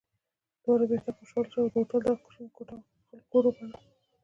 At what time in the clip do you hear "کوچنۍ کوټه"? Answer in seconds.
2.23-2.75